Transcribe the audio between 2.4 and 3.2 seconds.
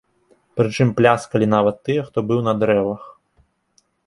на дрэвах.